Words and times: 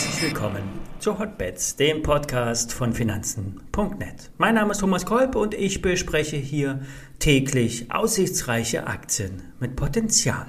Herzlich 0.00 0.22
willkommen 0.22 0.62
zu 0.98 1.18
Hotbets, 1.18 1.76
dem 1.76 2.02
Podcast 2.02 2.72
von 2.72 2.94
Finanzen.net. 2.94 4.30
Mein 4.38 4.54
Name 4.54 4.70
ist 4.70 4.78
Thomas 4.78 5.04
Kolb 5.04 5.34
und 5.34 5.52
ich 5.52 5.82
bespreche 5.82 6.38
hier 6.38 6.80
täglich 7.18 7.92
aussichtsreiche 7.92 8.86
Aktien 8.86 9.42
mit 9.60 9.76
Potenzial. 9.76 10.46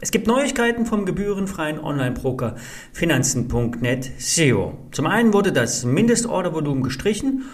Es 0.00 0.12
gibt 0.12 0.26
Neuigkeiten 0.26 0.86
vom 0.86 1.04
gebührenfreien 1.04 1.78
Online-Broker 1.78 2.56
Finanzen.net 2.94 4.12
SEO. 4.16 4.78
Zum 4.92 5.06
einen 5.06 5.34
wurde 5.34 5.52
das 5.52 5.84
Mindestordervolumen 5.84 6.82
gestrichen 6.82 7.44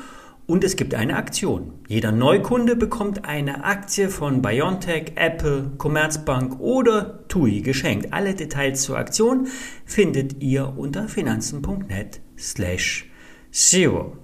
und 0.47 0.65
es 0.65 0.77
gibt 0.77 0.95
eine 0.95 1.17
Aktion. 1.17 1.73
Jeder 1.89 2.13
Neukunde 2.13 2.77
bekommt 2.77 3.25
eine 3.25 3.65
Aktie 3.65 4.09
von 4.09 4.43
BioNTech, 4.43 5.13
Apple, 5.15 5.73
Commerzbank 5.79 6.59
oder 6.61 7.27
TUI 7.29 7.63
geschenkt. 7.63 8.13
Alle 8.13 8.35
Details 8.35 8.83
zur 8.83 8.99
Aktion 8.99 9.47
findet 9.85 10.43
ihr 10.43 10.75
unter 10.77 11.09
finanzen.net 11.09 12.21
slash 12.37 13.07
zero. 13.51 14.17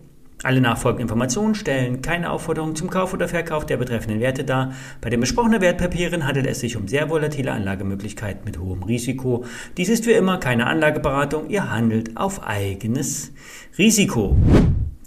Alle 0.45 0.60
nachfolgenden 0.60 1.07
Informationen 1.07 1.57
stellen 1.57 2.01
keine 2.01 2.30
Aufforderung 2.30 2.77
zum 2.77 2.91
Kauf 2.91 3.12
oder 3.12 3.27
Verkauf 3.27 3.66
der 3.66 3.77
betreffenden 3.77 4.21
Werte 4.21 4.45
dar. 4.45 4.73
Bei 5.01 5.10
den 5.10 5.19
besprochenen 5.19 5.60
Wertpapieren 5.60 6.27
handelt 6.29 6.46
es 6.46 6.60
sich 6.60 6.77
um 6.77 6.87
sehr 6.87 7.10
volatile 7.10 7.51
Anlagemöglichkeiten 7.51 8.45
mit 8.45 8.59
hohem 8.60 8.85
Risiko. 8.85 9.45
Dies 9.77 9.88
ist 9.88 10.07
wie 10.07 10.12
immer 10.12 10.38
keine 10.38 10.69
Anlageberatung, 10.69 11.51
ihr 11.51 11.71
handelt 11.71 12.16
auf 12.16 12.46
eigenes 12.46 13.32
Risiko. 13.79 14.37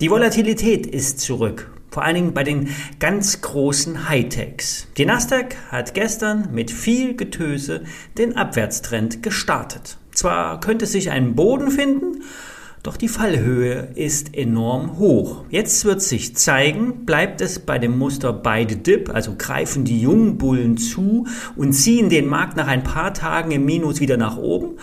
Die 0.01 0.09
Volatilität 0.09 0.87
ist 0.87 1.19
zurück, 1.19 1.69
vor 1.91 2.03
allen 2.03 2.15
Dingen 2.15 2.33
bei 2.33 2.43
den 2.43 2.69
ganz 2.97 3.39
großen 3.41 4.09
Hightechs. 4.09 4.87
Die 4.97 5.05
Nasdaq 5.05 5.55
hat 5.69 5.93
gestern 5.93 6.49
mit 6.51 6.71
viel 6.71 7.15
Getöse 7.15 7.83
den 8.17 8.35
Abwärtstrend 8.35 9.21
gestartet. 9.21 9.99
Zwar 10.11 10.59
könnte 10.59 10.87
sich 10.87 11.11
ein 11.11 11.35
Boden 11.35 11.69
finden, 11.69 12.23
doch 12.81 12.97
die 12.97 13.09
Fallhöhe 13.09 13.89
ist 13.93 14.35
enorm 14.35 14.97
hoch. 14.97 15.45
Jetzt 15.51 15.85
wird 15.85 16.01
sich 16.01 16.35
zeigen, 16.35 17.05
bleibt 17.05 17.39
es 17.39 17.59
bei 17.59 17.77
dem 17.77 17.95
Muster 17.99 18.41
the 18.67 18.77
Dip, 18.77 19.13
also 19.13 19.35
greifen 19.37 19.83
die 19.85 20.01
jungen 20.01 20.39
Bullen 20.39 20.77
zu 20.77 21.27
und 21.55 21.73
ziehen 21.73 22.09
den 22.09 22.25
Markt 22.25 22.57
nach 22.57 22.67
ein 22.67 22.81
paar 22.81 23.13
Tagen 23.13 23.51
im 23.51 23.65
Minus 23.65 23.99
wieder 23.99 24.17
nach 24.17 24.37
oben, 24.37 24.77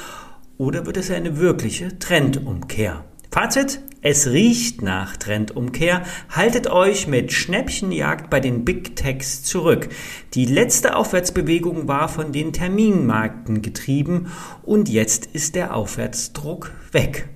oder 0.59 0.87
wird 0.87 0.97
es 0.97 1.11
eine 1.11 1.39
wirkliche 1.39 1.99
Trendumkehr? 1.99 3.05
Fazit, 3.41 3.79
es 4.03 4.27
riecht 4.27 4.83
nach 4.83 5.17
Trendumkehr. 5.17 6.03
Haltet 6.29 6.67
euch 6.67 7.07
mit 7.07 7.33
Schnäppchenjagd 7.33 8.31
bei 8.31 8.41
den 8.41 8.65
Big 8.65 8.97
Techs 8.97 9.45
zurück. 9.45 9.91
Die 10.35 10.45
letzte 10.45 10.97
Aufwärtsbewegung 10.97 11.87
war 11.87 12.09
von 12.09 12.33
den 12.33 12.53
Terminmarkten 12.53 13.63
getrieben 13.63 14.27
und 14.65 14.89
jetzt 14.89 15.27
ist 15.27 15.55
der 15.55 15.77
Aufwärtsdruck 15.77 16.73
weg. 16.91 17.29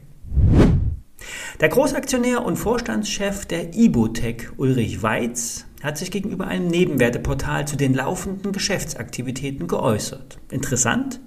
Der 1.60 1.68
Großaktionär 1.68 2.44
und 2.44 2.56
Vorstandschef 2.56 3.46
der 3.46 3.72
Ibotech 3.72 4.48
Ulrich 4.56 5.04
Weiz 5.04 5.66
hat 5.84 5.98
sich 5.98 6.10
gegenüber 6.10 6.48
einem 6.48 6.66
Nebenwerteportal 6.66 7.68
zu 7.68 7.76
den 7.76 7.94
laufenden 7.94 8.50
Geschäftsaktivitäten 8.50 9.68
geäußert. 9.68 10.40
Interessant? 10.50 11.20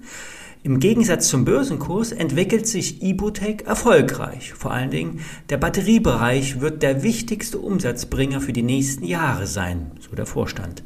Im 0.66 0.80
Gegensatz 0.80 1.28
zum 1.28 1.44
Börsenkurs 1.44 2.10
entwickelt 2.10 2.66
sich 2.66 3.00
Ibotec 3.00 3.68
erfolgreich. 3.68 4.52
Vor 4.52 4.72
allen 4.72 4.90
Dingen 4.90 5.20
der 5.48 5.58
Batteriebereich 5.58 6.60
wird 6.60 6.82
der 6.82 7.04
wichtigste 7.04 7.60
Umsatzbringer 7.60 8.40
für 8.40 8.52
die 8.52 8.64
nächsten 8.64 9.04
Jahre 9.04 9.46
sein, 9.46 9.92
so 10.00 10.16
der 10.16 10.26
Vorstand. 10.26 10.82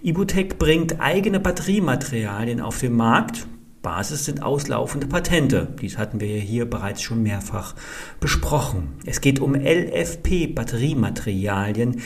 Ibotec 0.00 0.60
bringt 0.60 1.00
eigene 1.00 1.40
Batteriematerialien 1.40 2.60
auf 2.60 2.78
den 2.78 2.92
Markt. 2.92 3.48
Basis 3.82 4.26
sind 4.26 4.44
auslaufende 4.44 5.08
Patente. 5.08 5.74
Dies 5.82 5.98
hatten 5.98 6.20
wir 6.20 6.38
hier 6.38 6.70
bereits 6.70 7.02
schon 7.02 7.24
mehrfach 7.24 7.74
besprochen. 8.20 8.92
Es 9.06 9.20
geht 9.20 9.40
um 9.40 9.56
LFP-Batteriematerialien. 9.56 12.00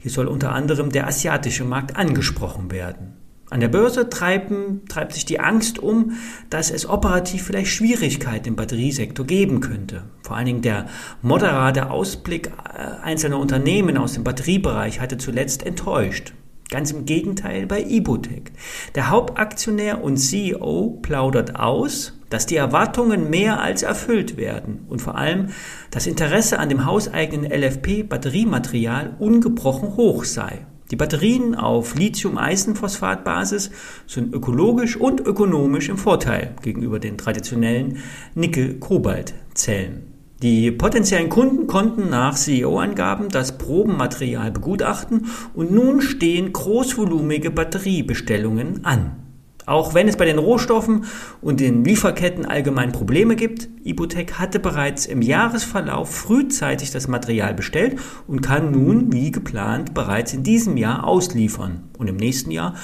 Hier 0.00 0.10
soll 0.10 0.26
unter 0.26 0.50
anderem 0.50 0.90
der 0.90 1.06
asiatische 1.06 1.62
Markt 1.62 1.94
angesprochen 1.94 2.72
werden. 2.72 3.17
An 3.50 3.60
der 3.60 3.68
Börse 3.68 4.10
treiben, 4.10 4.82
treibt 4.88 5.14
sich 5.14 5.24
die 5.24 5.40
Angst 5.40 5.78
um, 5.78 6.12
dass 6.50 6.70
es 6.70 6.86
operativ 6.86 7.44
vielleicht 7.44 7.70
Schwierigkeiten 7.70 8.48
im 8.48 8.56
Batteriesektor 8.56 9.26
geben 9.26 9.60
könnte. 9.60 10.04
Vor 10.22 10.36
allen 10.36 10.46
Dingen 10.46 10.62
der 10.62 10.86
moderate 11.22 11.90
Ausblick 11.90 12.48
äh, 12.48 13.02
einzelner 13.02 13.38
Unternehmen 13.38 13.96
aus 13.96 14.12
dem 14.12 14.24
Batteriebereich 14.24 15.00
hatte 15.00 15.16
zuletzt 15.16 15.64
enttäuscht. 15.64 16.34
Ganz 16.70 16.90
im 16.90 17.06
Gegenteil 17.06 17.66
bei 17.66 17.82
Ibotec. 17.82 18.52
Der 18.94 19.08
Hauptaktionär 19.08 20.04
und 20.04 20.18
CEO 20.18 20.98
plaudert 21.00 21.56
aus, 21.56 22.18
dass 22.28 22.44
die 22.44 22.56
Erwartungen 22.56 23.30
mehr 23.30 23.62
als 23.62 23.82
erfüllt 23.82 24.36
werden 24.36 24.84
und 24.90 25.00
vor 25.00 25.16
allem 25.16 25.48
das 25.90 26.06
Interesse 26.06 26.58
an 26.58 26.68
dem 26.68 26.84
hauseigenen 26.84 27.50
LFP-Batteriematerial 27.50 29.16
ungebrochen 29.18 29.96
hoch 29.96 30.24
sei. 30.24 30.66
Die 30.90 30.96
Batterien 30.96 31.54
auf 31.54 31.94
Lithium-Eisenphosphat-Basis 31.96 33.70
sind 34.06 34.34
ökologisch 34.34 34.96
und 34.96 35.20
ökonomisch 35.20 35.90
im 35.90 35.98
Vorteil 35.98 36.54
gegenüber 36.62 36.98
den 36.98 37.18
traditionellen 37.18 37.98
Nickel-Kobalt-Zellen. 38.34 40.14
Die 40.40 40.70
potenziellen 40.70 41.28
Kunden 41.28 41.66
konnten 41.66 42.08
nach 42.08 42.36
CEO-Angaben 42.36 43.28
das 43.28 43.58
Probenmaterial 43.58 44.50
begutachten 44.50 45.26
und 45.52 45.72
nun 45.72 46.00
stehen 46.00 46.52
großvolumige 46.52 47.50
Batteriebestellungen 47.50 48.84
an. 48.84 49.27
Auch 49.68 49.92
wenn 49.92 50.08
es 50.08 50.16
bei 50.16 50.24
den 50.24 50.38
Rohstoffen 50.38 51.04
und 51.42 51.60
den 51.60 51.84
Lieferketten 51.84 52.46
allgemein 52.46 52.90
Probleme 52.90 53.36
gibt, 53.36 53.68
Ibotec 53.84 54.38
hatte 54.38 54.60
bereits 54.60 55.04
im 55.04 55.20
Jahresverlauf 55.20 56.10
frühzeitig 56.10 56.90
das 56.90 57.06
Material 57.06 57.52
bestellt 57.52 58.00
und 58.26 58.40
kann 58.40 58.70
nun, 58.70 59.12
wie 59.12 59.30
geplant, 59.30 59.92
bereits 59.92 60.32
in 60.32 60.42
diesem 60.42 60.78
Jahr 60.78 61.06
ausliefern 61.06 61.82
und 61.98 62.08
im 62.08 62.16
nächsten 62.16 62.50
Jahr 62.50 62.76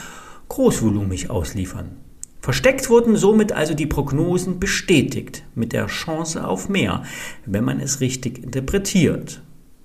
großvolumig 0.49 1.31
ausliefern. 1.31 1.97
Versteckt 2.43 2.91
wurden 2.91 3.17
somit 3.17 3.53
also 3.53 3.73
die 3.73 3.87
Prognosen 3.87 4.61
bestätigt, 4.61 5.43
mit 5.55 5.73
der 5.73 5.87
Chance 5.87 6.47
auf 6.47 6.69
mehr, 6.69 7.05
wenn 7.47 7.65
man 7.65 7.81
es 7.81 8.01
richtig 8.01 8.45
interpretiert. 8.45 9.41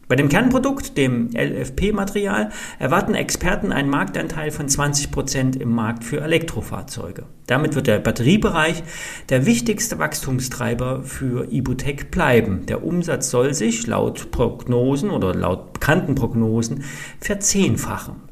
Bei 0.10 0.16
dem 0.16 0.28
Kernprodukt, 0.28 0.98
dem 0.98 1.30
LFP-Material, 1.36 2.50
erwarten 2.80 3.14
Experten 3.14 3.72
einen 3.72 3.92
Marktanteil 3.92 4.50
von 4.50 4.68
20 4.68 5.12
Prozent 5.12 5.56
im 5.56 5.70
Markt 5.70 6.04
für 6.04 6.22
Elektrofahrzeuge. 6.22 7.26
Damit 7.46 7.76
wird 7.76 7.86
der 7.86 8.00
Batteriebereich 8.00 8.82
der 9.30 9.46
wichtigste 9.46 10.00
Wachstumstreiber 10.00 11.04
für 11.04 11.54
Ibutec 11.54 12.10
bleiben. 12.10 12.66
Der 12.66 12.84
Umsatz 12.84 13.30
soll 13.30 13.54
sich 13.54 13.86
laut 13.86 14.32
Prognosen 14.32 15.12
oder 15.12 15.36
laut 15.36 15.74
bekannten 15.74 16.16
Prognosen 16.16 16.84
verzehnfachen. 17.20 18.29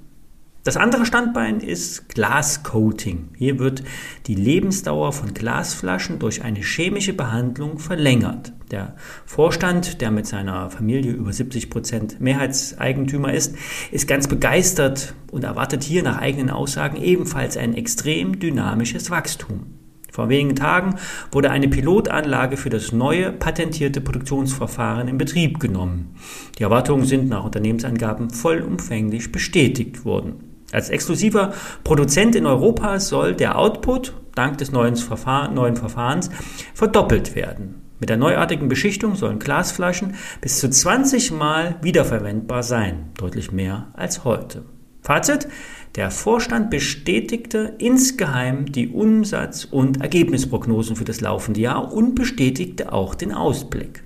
Das 0.67 0.75
andere 0.75 1.05
Standbein 1.05 1.61
ist 1.61 2.09
Glascoating. 2.09 3.29
Hier 3.37 3.57
wird 3.57 3.85
die 4.25 4.35
Lebensdauer 4.35 5.13
von 5.13 5.33
Glasflaschen 5.33 6.19
durch 6.19 6.43
eine 6.43 6.59
chemische 6.59 7.13
Behandlung 7.13 7.79
verlängert. 7.79 8.51
Der 8.69 8.97
Vorstand, 9.25 10.01
der 10.01 10.11
mit 10.11 10.27
seiner 10.27 10.69
Familie 10.69 11.13
über 11.13 11.31
70 11.31 11.69
Prozent 11.69 12.19
Mehrheitseigentümer 12.19 13.33
ist, 13.33 13.55
ist 13.91 14.09
ganz 14.09 14.27
begeistert 14.27 15.13
und 15.31 15.45
erwartet 15.45 15.85
hier 15.85 16.03
nach 16.03 16.17
eigenen 16.17 16.49
Aussagen 16.49 17.01
ebenfalls 17.01 17.55
ein 17.55 17.73
extrem 17.73 18.37
dynamisches 18.37 19.09
Wachstum. 19.09 19.67
Vor 20.11 20.27
wenigen 20.27 20.57
Tagen 20.57 20.95
wurde 21.31 21.49
eine 21.49 21.69
Pilotanlage 21.69 22.57
für 22.57 22.69
das 22.69 22.91
neue 22.91 23.31
patentierte 23.31 24.01
Produktionsverfahren 24.01 25.07
in 25.07 25.17
Betrieb 25.17 25.61
genommen. 25.61 26.15
Die 26.59 26.63
Erwartungen 26.63 27.05
sind 27.05 27.29
nach 27.29 27.45
Unternehmensangaben 27.45 28.31
vollumfänglich 28.31 29.31
bestätigt 29.31 30.03
worden. 30.03 30.46
Als 30.71 30.89
exklusiver 30.89 31.53
Produzent 31.83 32.35
in 32.35 32.45
Europa 32.45 32.99
soll 32.99 33.33
der 33.33 33.57
Output 33.57 34.13
dank 34.35 34.57
des 34.57 34.71
neuen, 34.71 34.95
Verfahren, 34.95 35.53
neuen 35.53 35.75
Verfahrens 35.75 36.29
verdoppelt 36.73 37.35
werden. 37.35 37.81
Mit 37.99 38.09
der 38.09 38.17
neuartigen 38.17 38.69
Beschichtung 38.69 39.15
sollen 39.15 39.39
Glasflaschen 39.39 40.15
bis 40.41 40.59
zu 40.59 40.69
20 40.69 41.31
Mal 41.31 41.77
wiederverwendbar 41.81 42.61
sein, 42.61 43.09
deutlich 43.17 43.51
mehr 43.51 43.87
als 43.93 44.23
heute. 44.23 44.65
Fazit, 45.01 45.47
der 45.95 46.11
Vorstand 46.11 46.69
bestätigte 46.69 47.73
insgeheim 47.79 48.71
die 48.71 48.89
Umsatz- 48.89 49.65
und 49.65 50.01
Ergebnisprognosen 50.01 50.95
für 50.95 51.05
das 51.05 51.21
laufende 51.21 51.61
Jahr 51.61 51.91
und 51.91 52.13
bestätigte 52.13 52.91
auch 52.93 53.15
den 53.15 53.33
Ausblick. 53.33 54.03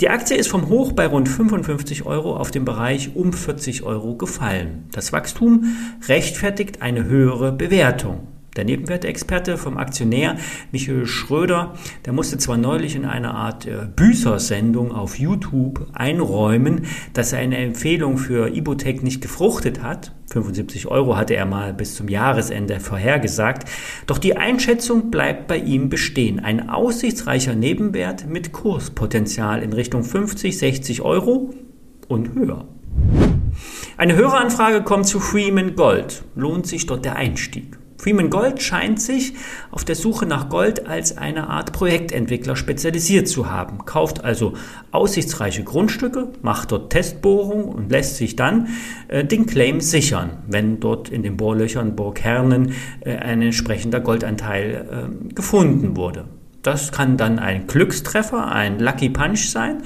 Die 0.00 0.08
Aktie 0.08 0.36
ist 0.36 0.48
vom 0.48 0.68
Hoch 0.68 0.92
bei 0.92 1.06
rund 1.06 1.28
55 1.28 2.04
Euro 2.04 2.36
auf 2.36 2.50
den 2.50 2.64
Bereich 2.64 3.14
um 3.14 3.32
40 3.32 3.84
Euro 3.84 4.16
gefallen. 4.16 4.88
Das 4.92 5.12
Wachstum 5.12 5.76
rechtfertigt 6.08 6.82
eine 6.82 7.04
höhere 7.04 7.52
Bewertung. 7.52 8.33
Der 8.56 8.64
Nebenwertexperte 8.64 9.56
vom 9.56 9.76
Aktionär 9.76 10.36
Michael 10.70 11.06
Schröder, 11.06 11.74
der 12.04 12.12
musste 12.12 12.38
zwar 12.38 12.56
neulich 12.56 12.94
in 12.94 13.04
einer 13.04 13.34
Art 13.34 13.66
äh, 13.66 13.86
Büßersendung 13.94 14.92
auf 14.92 15.18
YouTube 15.18 15.88
einräumen, 15.92 16.86
dass 17.12 17.30
seine 17.30 17.58
Empfehlung 17.58 18.16
für 18.16 18.54
Ibotec 18.54 19.02
nicht 19.02 19.20
gefruchtet 19.20 19.82
hat. 19.82 20.12
75 20.30 20.86
Euro 20.86 21.16
hatte 21.16 21.34
er 21.34 21.46
mal 21.46 21.72
bis 21.74 21.94
zum 21.94 22.08
Jahresende 22.08 22.80
vorhergesagt. 22.80 23.68
Doch 24.06 24.18
die 24.18 24.36
Einschätzung 24.36 25.10
bleibt 25.10 25.46
bei 25.46 25.58
ihm 25.58 25.88
bestehen. 25.88 26.40
Ein 26.40 26.70
aussichtsreicher 26.70 27.54
Nebenwert 27.54 28.26
mit 28.26 28.52
Kurspotenzial 28.52 29.62
in 29.62 29.72
Richtung 29.72 30.02
50, 30.04 30.58
60 30.58 31.02
Euro 31.02 31.54
und 32.08 32.34
höher. 32.34 32.66
Eine 33.96 34.16
höhere 34.16 34.38
Anfrage 34.38 34.82
kommt 34.82 35.06
zu 35.06 35.20
Freeman 35.20 35.76
Gold. 35.76 36.24
Lohnt 36.34 36.66
sich 36.66 36.86
dort 36.86 37.04
der 37.04 37.16
Einstieg? 37.16 37.78
Freeman 37.96 38.28
Gold 38.28 38.60
scheint 38.60 39.00
sich 39.00 39.34
auf 39.70 39.84
der 39.84 39.94
Suche 39.94 40.26
nach 40.26 40.48
Gold 40.48 40.86
als 40.86 41.16
eine 41.16 41.48
Art 41.48 41.72
Projektentwickler 41.72 42.56
spezialisiert 42.56 43.28
zu 43.28 43.50
haben, 43.50 43.84
kauft 43.84 44.24
also 44.24 44.54
aussichtsreiche 44.90 45.64
Grundstücke, 45.64 46.28
macht 46.42 46.72
dort 46.72 46.90
Testbohrungen 46.90 47.64
und 47.66 47.90
lässt 47.90 48.16
sich 48.16 48.36
dann 48.36 48.68
äh, 49.08 49.24
den 49.24 49.46
Claim 49.46 49.80
sichern, 49.80 50.42
wenn 50.48 50.80
dort 50.80 51.08
in 51.08 51.22
den 51.22 51.36
Bohrlöchern, 51.36 51.96
Bohrkernen 51.96 52.74
äh, 53.00 53.16
ein 53.16 53.40
entsprechender 53.42 54.00
Goldanteil 54.00 55.08
äh, 55.30 55.34
gefunden 55.34 55.96
wurde. 55.96 56.26
Das 56.62 56.92
kann 56.92 57.16
dann 57.16 57.38
ein 57.38 57.66
Glückstreffer, 57.66 58.50
ein 58.50 58.80
Lucky 58.80 59.10
Punch 59.10 59.48
sein 59.50 59.82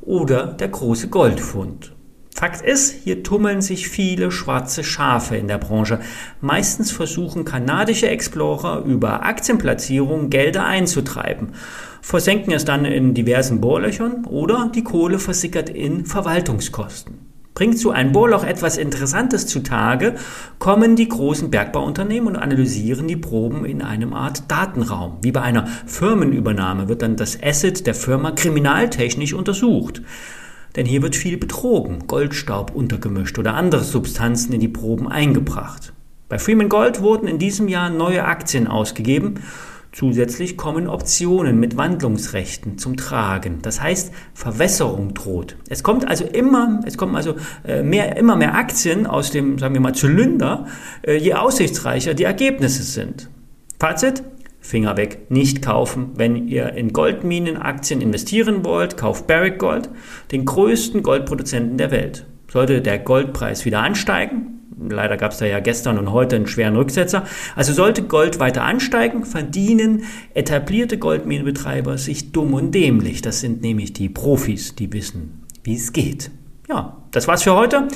oder 0.00 0.46
der 0.46 0.68
große 0.68 1.08
Goldfund. 1.08 1.92
Fakt 2.34 2.60
ist, 2.60 2.94
hier 3.02 3.24
tummeln 3.24 3.62
sich 3.62 3.88
viele 3.88 4.30
schwarze 4.30 4.84
Schafe 4.84 5.36
in 5.36 5.48
der 5.48 5.58
Branche. 5.58 5.98
Meistens 6.40 6.92
versuchen 6.92 7.44
kanadische 7.44 8.08
Explorer 8.08 8.84
über 8.84 9.24
Aktienplatzierungen 9.24 10.30
Gelder 10.30 10.64
einzutreiben, 10.64 11.54
versenken 12.00 12.52
es 12.52 12.64
dann 12.64 12.84
in 12.84 13.14
diversen 13.14 13.60
Bohrlöchern 13.60 14.24
oder 14.24 14.70
die 14.72 14.84
Kohle 14.84 15.18
versickert 15.18 15.68
in 15.68 16.06
Verwaltungskosten. 16.06 17.28
Bringt 17.58 17.80
so 17.80 17.90
ein 17.90 18.12
Bohrloch 18.12 18.44
etwas 18.44 18.76
Interessantes 18.76 19.48
zutage, 19.48 20.14
kommen 20.60 20.94
die 20.94 21.08
großen 21.08 21.50
Bergbauunternehmen 21.50 22.28
und 22.28 22.36
analysieren 22.36 23.08
die 23.08 23.16
Proben 23.16 23.64
in 23.64 23.82
einem 23.82 24.12
Art 24.12 24.48
Datenraum. 24.48 25.18
Wie 25.22 25.32
bei 25.32 25.42
einer 25.42 25.66
Firmenübernahme 25.86 26.88
wird 26.88 27.02
dann 27.02 27.16
das 27.16 27.36
Asset 27.42 27.84
der 27.88 27.96
Firma 27.96 28.30
kriminaltechnisch 28.30 29.34
untersucht. 29.34 30.02
Denn 30.78 30.86
hier 30.86 31.02
wird 31.02 31.16
viel 31.16 31.36
betrogen, 31.36 32.06
Goldstaub 32.06 32.72
untergemischt 32.72 33.36
oder 33.36 33.54
andere 33.54 33.82
Substanzen 33.82 34.52
in 34.52 34.60
die 34.60 34.68
Proben 34.68 35.08
eingebracht. 35.08 35.92
Bei 36.28 36.38
Freeman 36.38 36.68
Gold 36.68 37.02
wurden 37.02 37.26
in 37.26 37.40
diesem 37.40 37.66
Jahr 37.66 37.90
neue 37.90 38.24
Aktien 38.24 38.68
ausgegeben. 38.68 39.40
Zusätzlich 39.90 40.56
kommen 40.56 40.86
Optionen 40.86 41.58
mit 41.58 41.76
Wandlungsrechten 41.76 42.78
zum 42.78 42.96
Tragen. 42.96 43.58
Das 43.62 43.82
heißt, 43.82 44.12
Verwässerung 44.34 45.14
droht. 45.14 45.56
Es 45.68 45.82
kommt 45.82 46.06
also 46.06 46.24
immer, 46.24 46.80
es 46.86 46.96
kommen 46.96 47.16
also 47.16 47.34
äh, 47.66 47.82
mehr, 47.82 48.16
immer 48.16 48.36
mehr 48.36 48.54
Aktien 48.54 49.08
aus 49.08 49.32
dem, 49.32 49.58
sagen 49.58 49.74
wir 49.74 49.80
mal, 49.80 49.96
Zylinder, 49.96 50.66
äh, 51.02 51.16
je 51.16 51.34
aussichtsreicher 51.34 52.14
die 52.14 52.22
Ergebnisse 52.22 52.84
sind. 52.84 53.28
Fazit, 53.80 54.22
Finger 54.60 54.96
weg, 54.96 55.30
nicht 55.30 55.62
kaufen. 55.62 56.10
Wenn 56.16 56.48
ihr 56.48 56.72
in 56.74 56.92
Goldminenaktien 56.92 58.00
investieren 58.00 58.64
wollt, 58.64 58.96
kauft 58.96 59.26
Barrick 59.26 59.58
Gold, 59.58 59.88
den 60.32 60.44
größten 60.44 61.02
Goldproduzenten 61.02 61.78
der 61.78 61.90
Welt. 61.90 62.26
Sollte 62.50 62.82
der 62.82 62.98
Goldpreis 62.98 63.64
wieder 63.64 63.80
ansteigen, 63.80 64.58
leider 64.88 65.16
gab 65.16 65.32
es 65.32 65.38
da 65.38 65.46
ja 65.46 65.60
gestern 65.60 65.98
und 65.98 66.12
heute 66.12 66.36
einen 66.36 66.46
schweren 66.46 66.76
Rücksetzer, 66.76 67.24
also 67.56 67.72
sollte 67.72 68.02
Gold 68.02 68.40
weiter 68.40 68.62
ansteigen, 68.64 69.24
verdienen 69.24 70.04
etablierte 70.34 70.98
Goldminenbetreiber 70.98 71.98
sich 71.98 72.32
dumm 72.32 72.54
und 72.54 72.74
dämlich. 72.74 73.22
Das 73.22 73.40
sind 73.40 73.62
nämlich 73.62 73.92
die 73.92 74.08
Profis, 74.08 74.74
die 74.74 74.92
wissen, 74.92 75.44
wie 75.62 75.74
es 75.74 75.92
geht. 75.92 76.30
Ja, 76.68 76.97
das 77.10 77.28
war's 77.28 77.42
für 77.42 77.54
heute. 77.54 77.88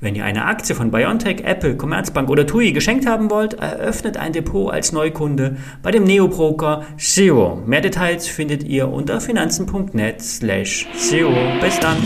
Wenn 0.00 0.14
ihr 0.14 0.24
eine 0.24 0.44
Aktie 0.44 0.74
von 0.74 0.90
BioNTech, 0.90 1.42
Apple, 1.44 1.76
Commerzbank 1.76 2.30
oder 2.30 2.46
TUI 2.46 2.72
geschenkt 2.72 3.06
haben 3.06 3.30
wollt, 3.30 3.54
eröffnet 3.54 4.16
ein 4.16 4.32
Depot 4.32 4.72
als 4.72 4.92
Neukunde 4.92 5.56
bei 5.82 5.90
dem 5.90 6.04
Neobroker 6.04 6.84
Zero. 6.98 7.62
Mehr 7.66 7.80
Details 7.80 8.26
findet 8.26 8.64
ihr 8.64 8.88
unter 8.88 9.20
finanzen.net 9.20 10.22
slash 10.22 10.88
Zero. 10.96 11.34
Bis 11.60 11.78
dann. 11.80 11.96